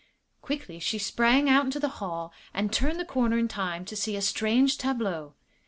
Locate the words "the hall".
1.79-2.33